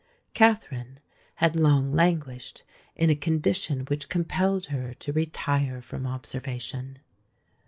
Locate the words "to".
4.95-5.13